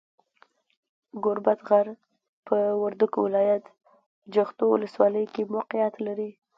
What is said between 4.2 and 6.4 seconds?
جغتو ولسوالۍ کې موقیعت لري.